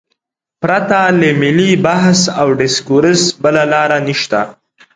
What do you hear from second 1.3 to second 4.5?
ملي بحث او ډیسکورس بله لار نشته.